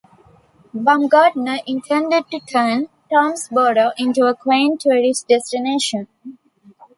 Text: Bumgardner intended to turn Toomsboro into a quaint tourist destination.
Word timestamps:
Bumgardner 0.75 1.59
intended 1.67 2.25
to 2.31 2.39
turn 2.39 2.87
Toomsboro 3.11 3.91
into 3.99 4.25
a 4.25 4.33
quaint 4.33 4.81
tourist 4.81 5.27
destination. 5.27 6.07